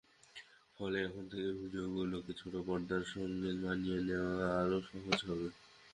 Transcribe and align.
ফলে 0.77 0.97
এখন 1.07 1.23
থেকে 1.31 1.49
ভিডিওগুলোকে 1.59 2.31
ছোট 2.41 2.53
পর্দার 2.67 3.03
সঙ্গে 3.13 3.49
মানিয়ে 3.63 3.99
নেওয়া 4.07 4.47
আরও 4.61 4.77
সহজ 4.89 5.19
হবে। 5.27 5.47